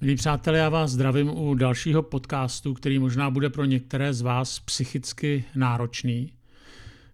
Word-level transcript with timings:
Milí 0.00 0.16
přátelé, 0.16 0.58
já 0.58 0.68
vás 0.68 0.90
zdravím 0.90 1.30
u 1.30 1.54
dalšího 1.54 2.02
podcastu, 2.02 2.74
který 2.74 2.98
možná 2.98 3.30
bude 3.30 3.50
pro 3.50 3.64
některé 3.64 4.14
z 4.14 4.20
vás 4.20 4.58
psychicky 4.58 5.44
náročný. 5.54 6.32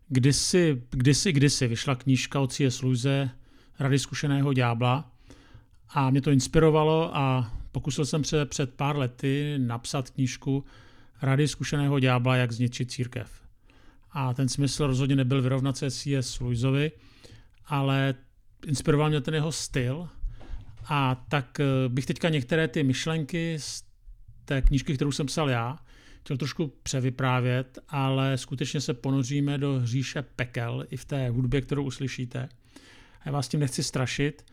Kdysi, 0.08 0.82
kdysi, 0.90 1.32
kdysi 1.32 1.66
vyšla 1.66 1.94
knížka 1.94 2.40
o 2.40 2.46
C.S. 2.46 2.82
Luise 2.82 3.30
Rady 3.78 3.98
zkušeného 3.98 4.52
ďábla 4.52 5.12
a 5.88 6.10
mě 6.10 6.22
to 6.22 6.30
inspirovalo 6.30 7.16
a 7.16 7.52
pokusil 7.72 8.04
jsem 8.04 8.24
se 8.24 8.46
před 8.46 8.74
pár 8.74 8.96
lety 8.96 9.54
napsat 9.58 10.10
knížku 10.10 10.64
Rady 11.22 11.48
zkušeného 11.48 11.98
ďábla, 11.98 12.36
jak 12.36 12.52
zničit 12.52 12.90
církev. 12.90 13.30
A 14.12 14.34
ten 14.34 14.48
smysl 14.48 14.86
rozhodně 14.86 15.16
nebyl 15.16 15.42
vyrovnat 15.42 15.76
se 15.76 15.90
C.S. 15.90 16.40
Luisovi, 16.40 16.92
ale 17.66 18.14
inspiroval 18.66 19.08
mě 19.08 19.20
ten 19.20 19.34
jeho 19.34 19.52
styl– 19.52 20.08
a 20.84 21.24
tak 21.28 21.60
eh, 21.60 21.64
bych 21.88 22.06
teďka 22.06 22.28
některé 22.28 22.68
ty 22.68 22.82
myšlenky 22.82 23.56
z 23.58 23.84
té 24.44 24.62
knížky, 24.62 24.94
kterou 24.94 25.12
jsem 25.12 25.26
psal 25.26 25.50
já, 25.50 25.78
chtěl 26.20 26.36
trošku 26.36 26.72
převyprávět, 26.82 27.78
ale 27.88 28.38
skutečně 28.38 28.80
se 28.80 28.94
ponoříme 28.94 29.58
do 29.58 29.80
hříše 29.80 30.22
pekel 30.22 30.86
i 30.90 30.96
v 30.96 31.04
té 31.04 31.28
hudbě, 31.28 31.60
kterou 31.60 31.84
uslyšíte. 31.84 32.48
Já 33.26 33.32
vás 33.32 33.48
tím 33.48 33.60
nechci 33.60 33.82
strašit 33.82 34.44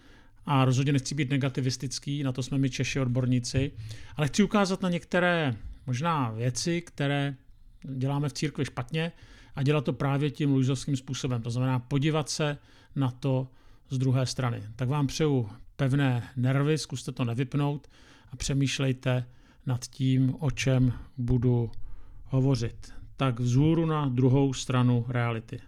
a 0.46 0.66
rozhodně 0.66 0.94
nechci 0.94 1.16
být 1.16 1.30
negativistický, 1.30 2.24
na 2.24 2.32
to 2.32 2.44
jsme 2.44 2.58
my 2.58 2.70
Češi 2.70 3.00
odborníci, 3.00 3.72
ale 4.16 4.28
chci 4.28 4.44
ukázat 4.44 4.82
na 4.82 4.90
některé 4.90 5.56
možná 5.88 6.32
věci, 6.32 6.82
které 6.82 7.36
děláme 7.84 8.30
v 8.30 8.34
církvi 8.34 8.66
špatně 8.66 9.12
a 9.56 9.64
dělat 9.64 9.86
to 9.86 9.94
právě 9.94 10.32
tím 10.32 10.52
luizovským 10.52 10.98
způsobem. 10.98 11.42
To 11.42 11.52
znamená 11.52 11.80
podívat 11.80 12.30
se 12.30 12.58
na 12.96 13.12
to 13.12 13.48
z 13.90 13.98
druhé 13.98 14.26
strany. 14.26 14.64
Tak 14.76 14.90
vám 14.90 15.08
přeju 15.08 15.50
pevné 15.80 16.30
nervy, 16.36 16.78
zkuste 16.78 17.12
to 17.12 17.26
nevypnout 17.26 17.88
a 18.32 18.36
přemýšlejte 18.36 19.26
nad 19.66 19.86
tím, 19.86 20.36
o 20.40 20.52
čem 20.52 20.94
budu 21.18 21.72
hovořit. 22.26 22.94
Tak 23.18 23.40
vzhůru 23.40 23.86
na 23.86 24.10
druhou 24.10 24.54
stranu 24.54 25.06
reality. 25.08 25.60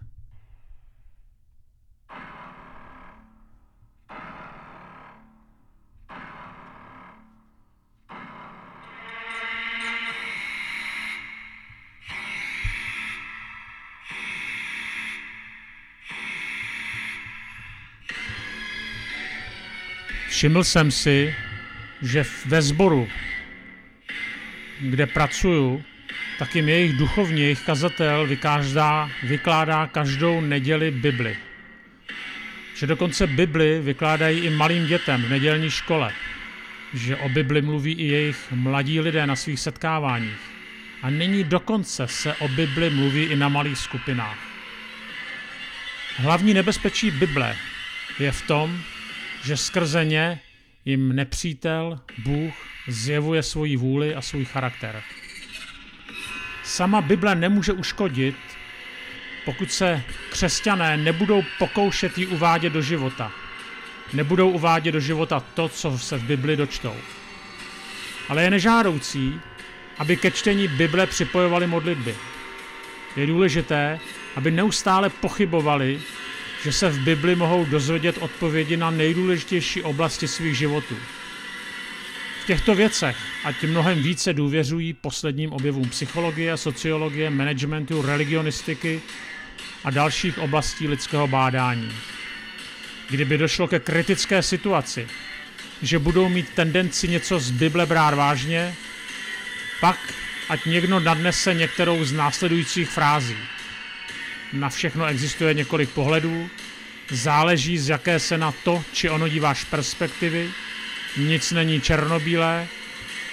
Všiml 20.32 20.64
jsem 20.64 20.90
si, 20.90 21.34
že 22.02 22.24
ve 22.46 22.62
sboru, 22.62 23.08
kde 24.80 25.06
pracuju, 25.06 25.84
tak 26.38 26.56
jim 26.56 26.68
jejich 26.68 26.92
duchovní, 26.92 27.40
jejich 27.40 27.60
kazatel 27.60 28.26
vykáždá, 28.26 29.10
vykládá 29.22 29.86
každou 29.86 30.40
neděli 30.40 30.90
Bibli. 30.90 31.36
Že 32.74 32.86
dokonce 32.86 33.26
Bibli 33.26 33.80
vykládají 33.80 34.40
i 34.40 34.50
malým 34.50 34.86
dětem 34.86 35.22
v 35.22 35.30
nedělní 35.30 35.70
škole. 35.70 36.12
Že 36.94 37.16
o 37.16 37.28
Bibli 37.28 37.62
mluví 37.62 37.92
i 37.92 38.06
jejich 38.06 38.52
mladí 38.52 39.00
lidé 39.00 39.26
na 39.26 39.36
svých 39.36 39.60
setkáváních. 39.60 40.40
A 41.02 41.10
nyní 41.10 41.44
dokonce 41.44 42.08
se 42.08 42.34
o 42.34 42.48
Bibli 42.48 42.90
mluví 42.90 43.22
i 43.22 43.36
na 43.36 43.48
malých 43.48 43.78
skupinách. 43.78 44.38
Hlavní 46.16 46.54
nebezpečí 46.54 47.10
Bible 47.10 47.56
je 48.18 48.32
v 48.32 48.42
tom, 48.42 48.82
že 49.44 49.56
skrze 49.56 50.04
ně 50.04 50.40
jim 50.84 51.16
nepřítel, 51.16 52.00
Bůh, 52.18 52.54
zjevuje 52.88 53.42
svoji 53.42 53.76
vůli 53.76 54.14
a 54.14 54.22
svůj 54.22 54.44
charakter. 54.44 55.02
Sama 56.64 57.00
Bible 57.00 57.34
nemůže 57.34 57.72
uškodit, 57.72 58.36
pokud 59.44 59.72
se 59.72 60.02
křesťané 60.30 60.96
nebudou 60.96 61.42
pokoušet 61.58 62.18
ji 62.18 62.26
uvádět 62.26 62.72
do 62.72 62.82
života. 62.82 63.32
Nebudou 64.12 64.50
uvádět 64.50 64.92
do 64.92 65.00
života 65.00 65.40
to, 65.40 65.68
co 65.68 65.98
se 65.98 66.18
v 66.18 66.24
Bibli 66.24 66.56
dočtou. 66.56 66.96
Ale 68.28 68.42
je 68.42 68.50
nežádoucí, 68.50 69.40
aby 69.98 70.16
ke 70.16 70.30
čtení 70.30 70.68
Bible 70.68 71.06
připojovali 71.06 71.66
modlitby. 71.66 72.16
Je 73.16 73.26
důležité, 73.26 74.00
aby 74.36 74.50
neustále 74.50 75.10
pochybovali 75.10 76.00
že 76.64 76.72
se 76.72 76.88
v 76.88 76.98
Bibli 76.98 77.36
mohou 77.36 77.64
dozvědět 77.64 78.18
odpovědi 78.20 78.76
na 78.76 78.90
nejdůležitější 78.90 79.82
oblasti 79.82 80.28
svých 80.28 80.58
životů. 80.58 80.96
V 82.42 82.46
těchto 82.46 82.74
věcech, 82.74 83.16
ať 83.44 83.62
mnohem 83.62 84.02
více 84.02 84.32
důvěřují 84.32 84.92
posledním 84.92 85.52
objevům 85.52 85.88
psychologie, 85.88 86.56
sociologie, 86.56 87.30
managementu, 87.30 88.02
religionistiky 88.02 89.02
a 89.84 89.90
dalších 89.90 90.38
oblastí 90.38 90.88
lidského 90.88 91.26
bádání. 91.26 91.92
Kdyby 93.10 93.38
došlo 93.38 93.68
ke 93.68 93.78
kritické 93.78 94.42
situaci, 94.42 95.08
že 95.82 95.98
budou 95.98 96.28
mít 96.28 96.50
tendenci 96.54 97.08
něco 97.08 97.38
z 97.38 97.50
Bible 97.50 97.86
brát 97.86 98.14
vážně, 98.14 98.74
pak 99.80 100.14
ať 100.48 100.64
někdo 100.64 101.00
nadnese 101.00 101.54
některou 101.54 102.04
z 102.04 102.12
následujících 102.12 102.90
frází 102.90 103.36
na 104.52 104.68
všechno 104.68 105.06
existuje 105.06 105.54
několik 105.54 105.90
pohledů, 105.90 106.48
záleží 107.10 107.78
z 107.78 107.88
jaké 107.88 108.18
se 108.18 108.38
na 108.38 108.52
to 108.64 108.84
či 108.92 109.10
ono 109.10 109.28
díváš 109.28 109.64
perspektivy, 109.64 110.50
nic 111.16 111.52
není 111.52 111.80
černobílé, 111.80 112.66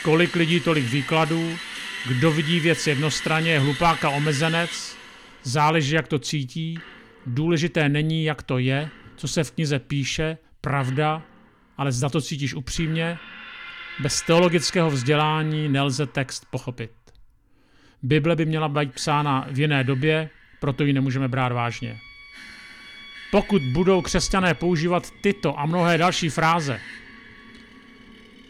kolik 0.04 0.36
lidí 0.36 0.60
tolik 0.60 0.86
výkladů, 0.86 1.58
kdo 2.08 2.32
vidí 2.32 2.60
věc 2.60 2.88
jednostranně 2.88 3.52
je 3.52 3.60
hlupák 3.60 4.06
a 4.06 4.10
omezenec, 4.10 4.98
záleží 5.44 5.96
jak 5.96 6.08
to 6.08 6.20
cítí, 6.20 6.80
důležité 7.26 7.90
není 7.90 8.24
jak 8.24 8.44
to 8.44 8.58
je, 8.58 8.90
co 9.16 9.28
se 9.28 9.44
v 9.44 9.52
knize 9.52 9.80
píše, 9.80 10.38
pravda, 10.62 11.22
ale 11.78 11.92
zda 11.92 12.10
to 12.10 12.22
cítíš 12.22 12.54
upřímně, 12.54 13.18
bez 14.00 14.22
teologického 14.22 14.90
vzdělání 14.90 15.70
nelze 15.70 16.06
text 16.06 16.46
pochopit. 16.52 16.92
Bible 18.04 18.36
by 18.36 18.46
měla 18.46 18.70
být 18.70 18.94
psána 18.94 19.48
v 19.52 19.60
jiné 19.60 19.84
době, 19.84 20.30
proto 20.60 20.84
ji 20.84 20.94
nemůžeme 20.94 21.28
brát 21.28 21.52
vážně. 21.52 22.00
Pokud 23.32 23.62
budou 23.62 24.02
křesťané 24.02 24.54
používat 24.54 25.14
tyto 25.22 25.60
a 25.60 25.66
mnohé 25.66 25.98
další 25.98 26.30
fráze, 26.30 26.80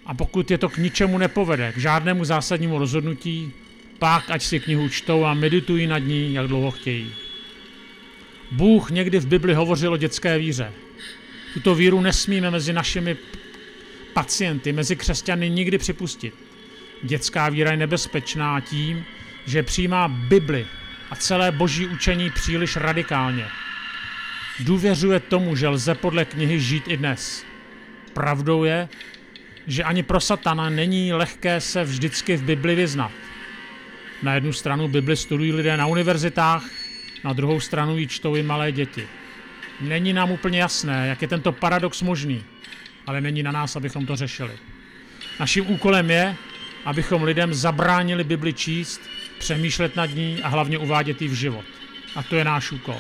a 0.06 0.14
pokud 0.14 0.52
je 0.52 0.58
to 0.58 0.70
k 0.70 0.78
ničemu 0.78 1.18
nepovede, 1.18 1.72
k 1.72 1.78
žádnému 1.78 2.26
zásadnímu 2.26 2.80
rozhodnutí, 2.80 3.52
pak 4.00 4.30
ať 4.30 4.44
si 4.44 4.60
knihu 4.60 4.90
čtou 4.90 5.26
a 5.26 5.34
meditují 5.34 5.88
nad 5.88 5.98
ní, 5.98 6.34
jak 6.34 6.48
dlouho 6.48 6.72
chtějí. 6.72 7.14
Bůh 8.52 8.92
někdy 8.92 9.20
v 9.20 9.28
Bibli 9.28 9.54
hovořil 9.54 9.94
o 9.94 9.98
dětské 9.98 10.38
víře. 10.38 10.72
Tuto 11.54 11.76
víru 11.76 12.02
nesmíme 12.02 12.52
mezi 12.52 12.74
našimi 12.74 13.18
pacienty, 14.14 14.74
mezi 14.74 14.96
křesťany 14.96 15.50
nikdy 15.50 15.78
připustit. 15.78 16.34
Dětská 17.04 17.50
víra 17.50 17.72
je 17.72 17.78
nebezpečná 17.78 18.60
tím, 18.62 19.06
že 19.46 19.64
přijímá 19.64 20.08
Bibli 20.08 20.68
a 21.12 21.16
celé 21.16 21.52
boží 21.52 21.88
učení 21.88 22.30
příliš 22.30 22.76
radikálně. 22.76 23.48
Důvěřuje 24.60 25.20
tomu, 25.20 25.56
že 25.56 25.68
lze 25.68 25.96
podle 25.96 26.26
knihy 26.26 26.60
žít 26.60 26.84
i 26.88 26.98
dnes. 26.98 27.46
Pravdou 28.14 28.64
je, 28.64 28.90
že 29.68 29.84
ani 29.84 30.04
pro 30.04 30.20
satana 30.20 30.70
není 30.70 31.14
lehké 31.14 31.62
se 31.62 31.84
vždycky 31.84 32.36
v 32.36 32.44
Bibli 32.44 32.76
vyznat. 32.76 33.12
Na 34.24 34.34
jednu 34.34 34.54
stranu 34.54 34.88
Bibli 34.88 35.16
studují 35.16 35.54
lidé 35.54 35.78
na 35.78 35.88
univerzitách, 35.88 36.66
na 37.24 37.34
druhou 37.34 37.60
stranu 37.60 37.98
ji 37.98 38.08
čtou 38.08 38.36
i 38.36 38.44
malé 38.44 38.72
děti. 38.72 39.08
Není 39.82 40.14
nám 40.14 40.32
úplně 40.32 40.60
jasné, 40.60 41.08
jak 41.08 41.22
je 41.22 41.28
tento 41.28 41.52
paradox 41.52 42.02
možný, 42.02 42.44
ale 43.08 43.22
není 43.22 43.44
na 43.44 43.52
nás, 43.52 43.76
abychom 43.76 44.06
to 44.06 44.16
řešili. 44.16 44.52
Naším 45.40 45.72
úkolem 45.72 46.12
je, 46.12 46.36
abychom 46.86 47.24
lidem 47.24 47.54
zabránili 47.54 48.24
Bibli 48.24 48.54
číst 48.54 49.02
přemýšlet 49.40 49.96
nad 49.96 50.06
ní 50.06 50.44
a 50.44 50.48
hlavně 50.48 50.78
uvádět 50.78 51.22
ji 51.22 51.28
v 51.28 51.34
život. 51.34 51.66
A 52.16 52.24
to 52.24 52.36
je 52.36 52.44
náš 52.44 52.72
úkol. 52.72 53.00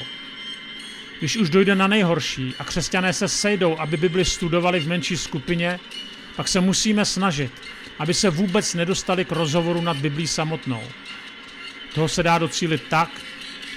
Když 1.19 1.38
už 1.38 1.50
dojde 1.50 1.75
na 1.75 1.88
nejhorší 1.88 2.53
a 2.59 2.63
křesťané 2.63 3.13
se 3.13 3.27
sejdou, 3.27 3.80
aby 3.80 3.97
Bibli 3.97 4.25
studovali 4.25 4.80
v 4.80 4.88
menší 4.88 5.18
skupině, 5.18 5.80
pak 6.36 6.47
se 6.47 6.62
musíme 6.62 7.06
snažit, 7.06 7.51
aby 8.00 8.13
se 8.13 8.30
vůbec 8.30 8.74
nedostali 8.74 9.25
k 9.25 9.31
rozhovoru 9.31 9.81
nad 9.81 9.97
Biblí 9.97 10.27
samotnou. 10.27 10.83
Toho 11.94 12.07
se 12.07 12.24
dá 12.24 12.38
docílit 12.38 12.83
tak, 12.89 13.09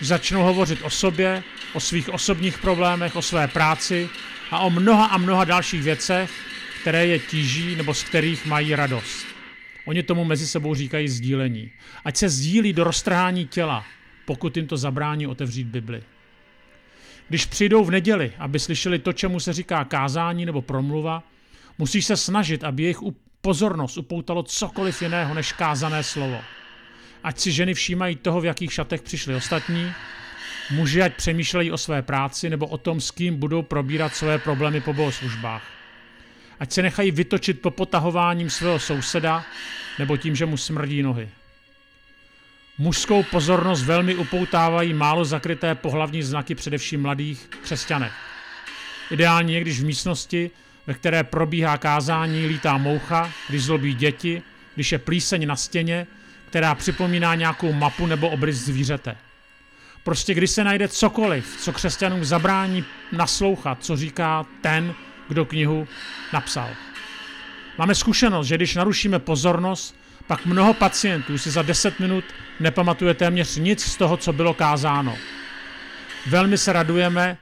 že 0.00 0.06
začnou 0.06 0.42
hovořit 0.42 0.78
o 0.82 0.90
sobě, 0.90 1.42
o 1.72 1.80
svých 1.80 2.08
osobních 2.08 2.58
problémech, 2.58 3.16
o 3.16 3.22
své 3.22 3.48
práci 3.48 4.08
a 4.50 4.58
o 4.58 4.70
mnoha 4.70 5.06
a 5.06 5.18
mnoha 5.18 5.44
dalších 5.44 5.82
věcech, 5.82 6.30
které 6.80 7.06
je 7.06 7.18
tíží 7.18 7.76
nebo 7.76 7.94
z 7.94 8.02
kterých 8.02 8.46
mají 8.46 8.74
radost. 8.74 9.31
Oni 9.87 10.02
tomu 10.02 10.25
mezi 10.25 10.46
sebou 10.46 10.75
říkají 10.75 11.08
sdílení. 11.08 11.70
Ať 12.05 12.17
se 12.17 12.29
sdílí 12.29 12.73
do 12.73 12.84
roztrhání 12.84 13.46
těla, 13.46 13.84
pokud 14.25 14.56
jim 14.56 14.67
to 14.67 14.76
zabrání 14.76 15.26
otevřít 15.26 15.67
Bibli. 15.67 16.02
Když 17.29 17.46
přijdou 17.46 17.84
v 17.84 17.90
neděli, 17.90 18.32
aby 18.38 18.58
slyšeli 18.58 18.99
to, 18.99 19.12
čemu 19.12 19.40
se 19.40 19.52
říká 19.52 19.84
kázání 19.84 20.46
nebo 20.46 20.62
promluva, 20.62 21.23
musí 21.79 22.02
se 22.02 22.17
snažit, 22.17 22.64
aby 22.64 22.82
jejich 22.82 22.99
pozornost 23.40 23.99
upoutalo 23.99 24.43
cokoliv 24.43 25.02
jiného 25.02 25.34
než 25.34 25.52
kázané 25.52 26.02
slovo. 26.02 26.40
Ať 27.25 27.38
si 27.38 27.52
ženy 27.52 27.75
všímají 27.75 28.17
toho, 28.17 28.40
v 28.40 28.44
jakých 28.44 28.73
šatech 28.73 29.02
přišli 29.02 29.34
ostatní, 29.34 29.93
muži 30.70 31.02
ať 31.02 31.14
přemýšlejí 31.14 31.70
o 31.70 31.79
své 31.79 32.02
práci 32.02 32.50
nebo 32.50 32.67
o 32.67 32.79
tom, 32.79 33.00
s 33.00 33.11
kým 33.11 33.37
budou 33.37 33.62
probírat 33.62 34.14
své 34.14 34.38
problémy 34.38 34.81
po 34.81 34.93
bohoslužbách. 34.93 35.81
Ať 36.60 36.72
se 36.72 36.82
nechají 36.82 37.10
vytočit 37.10 37.60
po 37.60 37.70
potahováním 37.70 38.50
svého 38.50 38.78
souseda 38.78 39.44
nebo 39.99 40.16
tím, 40.16 40.37
že 40.37 40.46
mu 40.46 40.56
smrdí 40.56 41.02
nohy. 41.02 41.28
Mužskou 42.78 43.22
pozornost 43.22 43.82
velmi 43.82 44.14
upoutávají 44.14 44.94
málo 44.94 45.25
zakryté 45.25 45.75
pohlavní 45.75 46.22
znaky 46.22 46.54
především 46.54 47.02
mladých 47.02 47.49
křesťanech. 47.62 48.12
Ideálně 49.10 49.54
je, 49.54 49.60
když 49.60 49.81
v 49.81 49.84
místnosti, 49.84 50.50
ve 50.87 50.94
které 50.94 51.25
probíhá 51.25 51.78
kázání, 51.78 52.46
lítá 52.46 52.78
moucha, 52.78 53.32
když 53.48 53.64
zlobí 53.64 53.94
děti, 53.94 54.43
když 54.75 54.93
je 54.93 54.98
plíseň 54.98 55.46
na 55.46 55.56
stěně, 55.56 56.06
která 56.48 56.75
připomíná 56.75 57.34
nějakou 57.34 57.72
mapu 57.72 58.06
nebo 58.06 58.28
obrys 58.28 58.56
zvířete. 58.56 59.16
Prostě 60.05 60.34
když 60.34 60.50
se 60.50 60.64
najde 60.64 60.88
cokoliv, 60.88 61.56
co 61.60 61.72
křesťanům 61.72 62.25
zabrání 62.25 62.84
naslouchat, 63.12 63.84
co 63.84 63.96
říká 63.96 64.46
ten, 64.60 64.94
kdo 65.32 65.44
knihu 65.44 65.88
napsal. 66.32 66.69
Máme 67.79 67.94
zkušenost, 67.94 68.46
že 68.46 68.56
když 68.56 68.75
narušíme 68.75 69.19
pozornost, 69.19 69.96
pak 70.26 70.46
mnoho 70.46 70.75
pacientů 70.75 71.38
si 71.38 71.50
za 71.50 71.62
10 71.62 72.00
minut 72.00 72.25
nepamatuje 72.61 73.14
téměř 73.14 73.56
nic 73.56 73.84
z 73.84 73.96
toho, 73.96 74.17
co 74.17 74.32
bylo 74.32 74.55
kázáno. 74.55 75.17
Velmi 76.26 76.58
se 76.58 76.73
radujeme, 76.73 77.37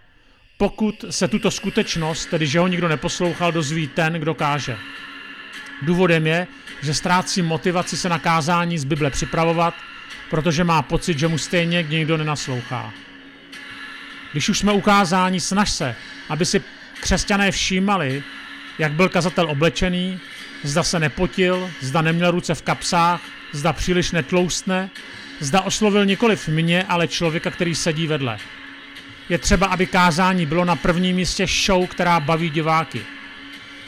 pokud 0.59 1.05
se 1.11 1.29
tuto 1.29 1.51
skutečnost, 1.51 2.27
tedy 2.27 2.47
že 2.47 2.59
ho 2.59 2.67
nikdo 2.67 2.89
neposlouchal, 2.89 3.53
dozví 3.53 3.89
ten, 3.89 4.13
kdo 4.13 4.35
káže. 4.35 4.77
Důvodem 5.83 6.27
je, 6.27 6.47
že 6.83 6.95
ztrácí 6.95 7.43
motivaci 7.43 7.97
se 7.97 8.09
na 8.09 8.19
kázání 8.19 8.79
z 8.79 8.85
Bible 8.85 9.11
připravovat, 9.11 9.75
protože 10.31 10.65
má 10.65 10.83
pocit, 10.83 11.19
že 11.19 11.29
mu 11.29 11.39
stejně 11.39 11.83
nikdo 11.83 12.17
nenaslouchá. 12.17 12.93
Když 14.33 14.49
už 14.49 14.59
jsme 14.59 14.73
ukázáni, 14.73 15.41
snaž 15.41 15.71
se, 15.71 15.97
aby 16.29 16.47
si 16.47 16.63
křesťané 17.01 17.51
všímali, 17.51 18.23
jak 18.79 18.93
byl 18.93 19.09
kazatel 19.09 19.51
oblečený, 19.51 20.21
zda 20.63 20.83
se 20.83 20.99
nepotil, 20.99 21.71
zda 21.81 22.03
neměl 22.03 22.31
ruce 22.31 22.55
v 22.55 22.63
kapsách, 22.63 23.23
zda 23.53 23.73
příliš 23.73 24.11
netloustne, 24.11 24.91
zda 25.41 25.61
oslovil 25.61 26.05
nikoliv 26.05 26.49
mě, 26.49 26.83
ale 26.83 27.09
člověka, 27.09 27.51
který 27.51 27.75
sedí 27.75 28.07
vedle. 28.07 28.39
Je 29.29 29.39
třeba, 29.39 29.67
aby 29.67 29.87
kázání 29.87 30.47
bylo 30.47 30.65
na 30.65 30.77
prvním 30.77 31.17
místě 31.17 31.47
show, 31.47 31.87
která 31.87 32.21
baví 32.21 32.51
diváky. 32.51 33.03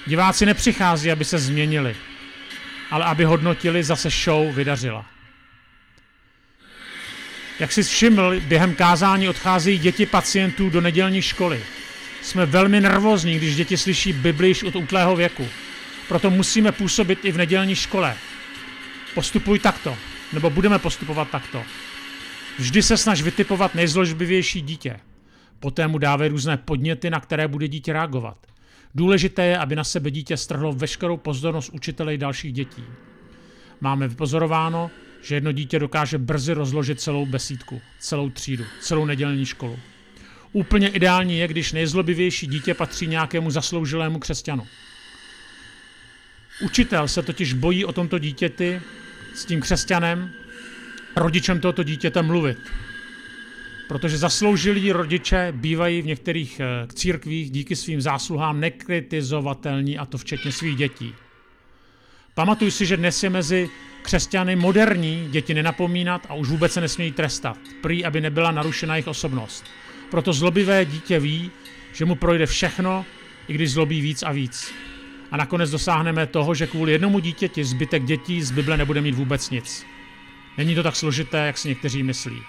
Diváci 0.07 0.47
nepřichází, 0.47 1.13
aby 1.13 1.25
se 1.25 1.39
změnili, 1.39 1.97
ale 2.91 3.05
aby 3.05 3.25
hodnotili, 3.25 3.85
zase 3.85 4.11
show 4.11 4.55
vydařila. 4.55 5.07
Jak 7.59 7.73
si 7.73 7.83
všiml, 7.83 8.41
během 8.41 8.75
kázání 8.75 9.29
odcházejí 9.29 9.79
děti 9.79 10.07
pacientů 10.07 10.71
do 10.71 10.81
nedělní 10.81 11.23
školy. 11.23 11.65
Jsme 12.23 12.47
velmi 12.47 12.81
nervózní, 12.81 13.37
když 13.37 13.57
děti 13.57 13.77
slyší 13.77 14.13
Bibli 14.13 14.49
již 14.49 14.63
od 14.63 14.77
útlého 14.77 15.17
věku. 15.17 15.49
Proto 16.09 16.31
musíme 16.31 16.73
působit 16.73 17.25
i 17.25 17.33
v 17.33 17.37
nedělní 17.37 17.75
škole. 17.75 18.17
Postupuj 19.15 19.59
takto, 19.59 19.97
nebo 20.33 20.51
budeme 20.51 20.79
postupovat 20.79 21.31
takto. 21.31 21.63
Vždy 22.59 22.83
se 22.83 22.97
snaž 22.97 23.23
vytipovat 23.23 23.75
nejzložbivější 23.75 24.61
dítě. 24.61 24.97
Poté 25.61 25.89
mu 25.89 25.99
dávej 25.99 26.29
různé 26.29 26.57
podněty, 26.57 27.11
na 27.11 27.21
které 27.21 27.49
bude 27.49 27.69
dítě 27.69 27.93
reagovat. 27.93 28.37
Důležité 28.95 29.45
je, 29.47 29.59
aby 29.59 29.77
na 29.77 29.85
sebe 29.85 30.11
dítě 30.11 30.37
strhlo 30.37 30.73
veškerou 30.73 31.17
pozornost 31.17 31.71
učitele 31.73 32.15
i 32.15 32.19
dalších 32.19 32.53
dětí. 32.53 32.85
Máme 33.81 34.09
vypozorováno, 34.09 34.91
že 35.23 35.35
jedno 35.35 35.53
dítě 35.53 35.79
dokáže 35.79 36.19
brzy 36.19 36.53
rozložit 36.53 37.01
celou 37.01 37.27
besídku, 37.27 37.81
celou 37.99 38.31
třídu, 38.31 38.65
celou 38.81 39.05
nedělní 39.05 39.47
školu. 39.47 39.79
Úplně 40.53 40.89
ideální 40.89 41.39
je, 41.39 41.49
když 41.49 41.73
nejzlobivější 41.73 42.47
dítě 42.47 42.75
patří 42.75 43.07
nějakému 43.07 43.51
zasloužilému 43.51 44.19
křesťanu. 44.19 44.67
Učitel 46.61 47.09
se 47.09 47.23
totiž 47.23 47.53
bojí 47.53 47.85
o 47.85 47.93
tomto 47.93 48.19
dítěti 48.19 48.81
s 49.35 49.45
tím 49.45 49.61
křesťanem, 49.61 50.31
rodičem 51.17 51.61
tohoto 51.61 51.83
dítěte 51.83 52.23
mluvit. 52.23 52.59
Protože 53.89 54.19
zasloužilí 54.19 54.93
rodiče 54.93 55.53
bývají 55.57 56.03
v 56.03 56.07
některých 56.07 56.61
eh, 56.61 56.87
církvích 56.95 57.51
díky 57.51 57.77
svým 57.77 58.01
zásluhám 58.01 58.61
nekritizovatelní, 58.61 59.99
a 59.99 60.07
to 60.07 60.19
včetně 60.19 60.53
svých 60.53 60.77
dětí. 60.77 61.15
Pamatuj 62.35 62.71
si, 62.71 62.87
že 62.87 62.97
dnes 62.97 63.23
je 63.23 63.31
mezi 63.31 63.71
křesťany 64.03 64.57
moderní 64.57 65.29
děti 65.31 65.55
nenapomínat 65.55 66.27
a 66.29 66.35
už 66.35 66.49
vůbec 66.49 66.73
se 66.73 66.81
nesmějí 66.81 67.13
trestat, 67.13 67.59
prý, 67.83 68.05
aby 68.05 68.21
nebyla 68.21 68.51
narušena 68.51 68.97
jejich 68.97 69.09
osobnost. 69.09 69.65
Proto 70.13 70.33
zlobivé 70.33 70.85
dítě 70.85 71.21
ví, 71.21 71.51
že 71.93 72.05
mu 72.05 72.15
projde 72.15 72.47
všechno, 72.47 73.07
i 73.49 73.55
když 73.55 73.73
zlobí 73.73 74.01
víc 74.01 74.23
a 74.23 74.33
víc. 74.33 74.75
A 75.31 75.37
nakonec 75.37 75.71
dosáhneme 75.71 76.27
toho, 76.27 76.55
že 76.55 76.67
kvůli 76.67 76.93
jednomu 76.93 77.19
dítěti 77.19 77.65
zbytek 77.65 78.05
dětí 78.05 78.43
z 78.43 78.51
Bible 78.51 78.77
nebude 78.77 79.01
mít 79.01 79.15
vůbec 79.15 79.51
nic. 79.51 79.87
Není 80.59 80.75
to 80.75 80.83
tak 80.83 80.97
složité, 80.97 81.39
jak 81.39 81.59
si 81.59 81.69
někteří 81.69 82.03
myslí. 82.03 82.43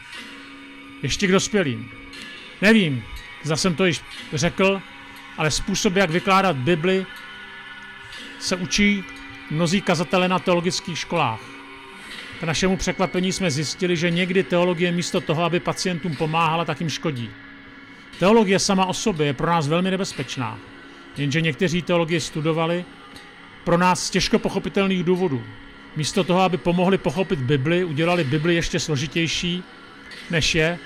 Ještě 1.03 1.27
k 1.27 1.31
dospělým. 1.31 1.91
Nevím, 2.61 3.03
zase 3.43 3.61
jsem 3.61 3.75
to 3.75 3.85
již 3.85 4.01
řekl, 4.33 4.81
ale 5.37 5.51
způsob, 5.51 5.95
jak 5.95 6.09
vykládat 6.09 6.55
Bibli, 6.55 7.05
se 8.39 8.55
učí 8.55 9.03
mnozí 9.51 9.81
kazatele 9.81 10.27
na 10.27 10.39
teologických 10.39 10.99
školách. 10.99 11.41
K 12.39 12.43
našemu 12.43 12.77
překvapení 12.77 13.31
jsme 13.31 13.51
zjistili, 13.51 13.97
že 13.97 14.11
někdy 14.11 14.43
teologie 14.43 14.91
místo 14.91 15.21
toho, 15.21 15.43
aby 15.43 15.59
pacientům 15.59 16.15
pomáhala, 16.15 16.65
tak 16.65 16.79
jim 16.79 16.89
škodí. 16.89 17.29
Teologie 18.19 18.59
sama 18.59 18.85
o 18.85 18.93
sobě 18.93 19.25
je 19.25 19.33
pro 19.33 19.47
nás 19.47 19.67
velmi 19.67 19.91
nebezpečná, 19.91 20.59
jenže 21.17 21.41
někteří 21.41 21.81
teologie 21.81 22.21
studovali 22.21 22.85
pro 23.63 23.77
nás 23.77 24.05
z 24.05 24.09
těžko 24.09 24.39
pochopitelných 24.39 25.03
důvodů. 25.03 25.43
Místo 25.95 26.23
toho, 26.23 26.41
aby 26.41 26.57
pomohli 26.57 26.97
pochopit 26.97 27.39
Bibli, 27.39 27.83
udělali 27.83 28.23
Bibli 28.23 28.55
ještě 28.55 28.79
složitější, 28.79 29.63
než 30.29 30.55
je, 30.55 30.79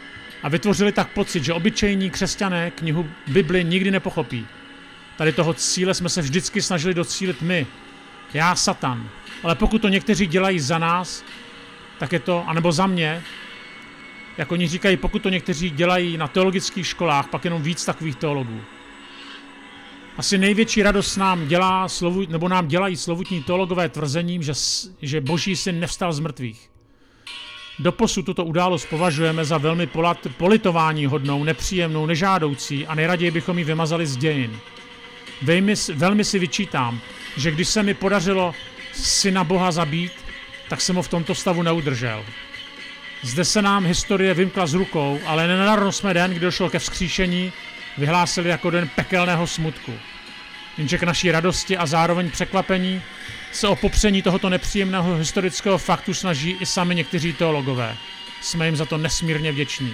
a 0.44 0.50
vytvořili 0.50 0.92
tak 0.92 1.10
pocit, 1.10 1.44
že 1.44 1.54
obyčejní 1.54 2.10
křesťané 2.10 2.72
knihu 2.72 3.10
Bibli 3.28 3.64
nikdy 3.64 3.92
nepochopí. 3.92 4.48
Tady 5.18 5.32
toho 5.32 5.54
cíle 5.54 5.94
jsme 5.94 6.10
se 6.10 6.22
vždycky 6.22 6.62
snažili 6.62 6.94
docílit 6.94 7.42
my, 7.42 7.68
já 8.34 8.56
Satan. 8.56 9.10
Ale 9.44 9.56
pokud 9.56 9.82
to 9.82 9.90
někteří 9.90 10.28
dělají 10.28 10.60
za 10.60 10.78
nás, 10.78 11.24
tak 12.00 12.12
je 12.12 12.20
to, 12.20 12.44
anebo 12.48 12.72
za 12.72 12.88
mě, 12.88 13.24
jak 14.38 14.52
oni 14.52 14.68
říkají, 14.68 14.98
pokud 14.98 15.22
to 15.22 15.30
někteří 15.30 15.70
dělají 15.70 16.18
na 16.18 16.28
teologických 16.28 16.88
školách, 16.88 17.28
pak 17.28 17.46
jenom 17.46 17.62
víc 17.62 17.86
takových 17.86 18.16
teologů. 18.16 18.62
Asi 20.18 20.38
největší 20.38 20.84
radost 20.84 21.18
nám 21.18 21.48
dělá, 21.48 21.88
slovu, 21.88 22.26
nebo 22.30 22.48
nám 22.48 22.68
dělají 22.68 22.96
slovutní 22.96 23.44
teologové 23.44 23.90
tvrzením, 23.90 24.44
že, 24.44 24.54
že 25.02 25.22
boží 25.22 25.56
syn 25.56 25.80
nevstal 25.80 26.14
z 26.14 26.20
mrtvých. 26.20 26.70
Doposud 27.80 28.26
tuto 28.26 28.46
událost 28.46 28.86
považujeme 28.86 29.46
za 29.46 29.58
velmi 29.58 29.88
polat, 29.88 30.28
politování 30.38 31.06
hodnou, 31.06 31.44
nepříjemnou, 31.44 32.06
nežádoucí 32.06 32.88
a 32.88 32.96
nejraději 32.96 33.32
bychom 33.32 33.58
ji 33.58 33.64
vymazali 33.64 34.08
z 34.08 34.18
dějin. 34.18 34.60
Velmi, 35.42 35.74
velmi 35.94 36.24
si 36.24 36.40
vyčítám, 36.40 37.00
že 37.38 37.52
když 37.52 37.68
se 37.68 37.84
mi 37.84 37.94
podařilo 37.94 38.54
syna 38.94 39.44
Boha 39.44 39.72
zabít, 39.72 40.12
tak 40.70 40.82
jsem 40.82 40.96
ho 40.96 41.02
v 41.02 41.08
tomto 41.08 41.36
stavu 41.36 41.64
neudržel. 41.64 42.26
Zde 43.22 43.46
se 43.46 43.62
nám 43.62 43.86
historie 43.86 44.34
vymkla 44.34 44.68
z 44.68 44.74
rukou, 44.74 45.20
ale 45.26 45.48
nenadarno 45.48 45.92
jsme 45.92 46.14
den, 46.14 46.32
kdy 46.32 46.40
došlo 46.40 46.70
ke 46.70 46.80
vzkříšení, 46.80 47.52
vyhlásili 47.98 48.50
jako 48.50 48.70
den 48.70 48.90
pekelného 48.96 49.48
smutku. 49.48 49.94
Jenže 50.78 50.98
k 50.98 51.04
naší 51.04 51.32
radosti 51.32 51.78
a 51.78 51.86
zároveň 51.86 52.32
překvapení 52.32 53.02
se 53.52 53.68
o 53.68 53.76
popření 53.76 54.22
tohoto 54.22 54.50
nepříjemného 54.50 55.16
historického 55.16 55.78
faktu 55.78 56.14
snaží 56.14 56.52
i 56.60 56.66
sami 56.66 56.96
někteří 56.96 57.34
teologové. 57.34 57.96
Jsme 58.42 58.66
jim 58.66 58.76
za 58.76 58.86
to 58.86 58.98
nesmírně 58.98 59.52
vděční. 59.52 59.94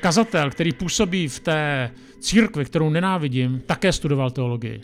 Kazatel, 0.00 0.50
který 0.50 0.72
působí 0.72 1.28
v 1.28 1.40
té 1.40 1.90
církvi, 2.20 2.64
kterou 2.64 2.90
nenávidím, 2.90 3.62
také 3.66 3.92
studoval 3.92 4.30
teologii. 4.30 4.82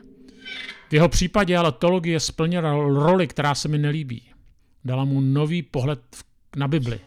V 0.90 0.94
jeho 0.94 1.08
případě 1.08 1.56
ale 1.56 1.72
teologie 1.72 2.20
splnila 2.20 2.72
roli, 2.72 3.26
která 3.26 3.54
se 3.54 3.68
mi 3.68 3.78
nelíbí. 3.78 4.22
Dala 4.84 5.04
mu 5.04 5.20
nový 5.20 5.62
pohled 5.62 6.00
na 6.56 6.68
Bibli. 6.68 7.00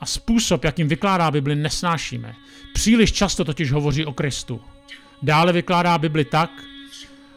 A 0.00 0.06
způsob, 0.06 0.64
jakým 0.64 0.88
vykládá 0.88 1.30
Bibli, 1.30 1.54
nesnášíme. 1.54 2.34
Příliš 2.74 3.12
často 3.12 3.44
totiž 3.44 3.72
hovoří 3.72 4.04
o 4.04 4.12
Kristu. 4.12 4.60
Dále 5.22 5.52
vykládá 5.52 5.98
Bibli 5.98 6.24
tak, 6.24 6.50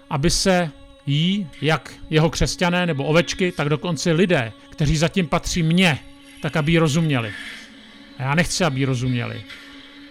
aby 0.10 0.30
se 0.30 0.72
jí, 1.06 1.48
jak 1.62 1.94
jeho 2.10 2.30
křesťané 2.30 2.86
nebo 2.86 3.04
ovečky, 3.04 3.52
tak 3.52 3.70
dokonce 3.70 4.12
lidé, 4.12 4.52
kteří 4.70 4.98
zatím 4.98 5.28
patří 5.28 5.64
mně, 5.64 6.00
tak 6.42 6.56
aby 6.56 6.72
ji 6.72 6.78
rozuměli. 6.78 7.34
A 8.18 8.24
já 8.24 8.36
nechci, 8.36 8.64
aby 8.64 8.80
ji 8.80 8.86
rozuměli. 8.86 9.44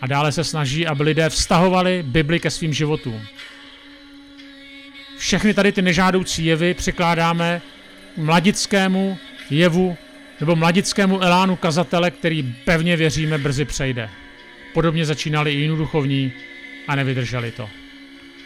A 0.00 0.06
dále 0.06 0.32
se 0.32 0.44
snaží, 0.44 0.86
aby 0.86 1.02
lidé 1.02 1.30
vztahovali 1.30 2.02
Bibli 2.06 2.40
ke 2.40 2.50
svým 2.50 2.72
životům. 2.72 3.20
všechny 5.18 5.54
tady 5.54 5.72
ty 5.72 5.82
nežádoucí 5.82 6.44
jevy 6.44 6.74
přikládáme 6.74 7.62
mladickému 8.16 9.18
jevu 9.50 9.96
nebo 10.40 10.56
mladickému 10.56 11.20
elánu 11.20 11.56
kazatele, 11.56 12.10
který 12.10 12.54
pevně 12.64 12.96
věříme 12.96 13.38
brzy 13.38 13.64
přejde. 13.64 14.10
Podobně 14.74 15.04
začínali 15.04 15.52
i 15.52 15.60
jiní 15.60 15.76
duchovní 15.76 16.32
a 16.88 16.96
nevydrželi 16.96 17.50
to. 17.50 17.68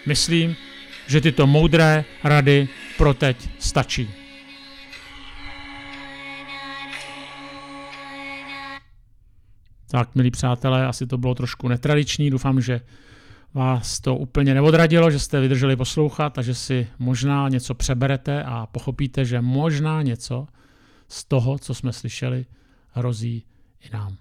Myslím, 0.06 0.56
že 1.06 1.20
tyto 1.20 1.46
moudré 1.46 2.04
rady 2.24 2.68
pro 2.96 3.14
teď 3.14 3.48
stačí. 3.58 4.10
Tak, 9.90 10.14
milí 10.14 10.30
přátelé, 10.30 10.86
asi 10.86 11.06
to 11.06 11.18
bylo 11.18 11.34
trošku 11.34 11.68
netradiční. 11.68 12.30
Doufám, 12.30 12.60
že 12.60 12.80
vás 13.54 14.00
to 14.00 14.16
úplně 14.16 14.54
neodradilo, 14.54 15.10
že 15.10 15.18
jste 15.18 15.40
vydrželi 15.40 15.76
poslouchat 15.76 16.38
a 16.38 16.42
že 16.42 16.54
si 16.54 16.86
možná 16.98 17.48
něco 17.48 17.74
přeberete 17.74 18.42
a 18.42 18.66
pochopíte, 18.66 19.24
že 19.24 19.40
možná 19.40 20.02
něco 20.02 20.46
z 21.08 21.24
toho, 21.24 21.58
co 21.58 21.74
jsme 21.74 21.92
slyšeli, 21.92 22.46
hrozí 22.90 23.44
i 23.80 23.90
nám. 23.90 24.16